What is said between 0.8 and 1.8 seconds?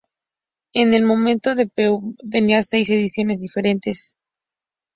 el momento de "Le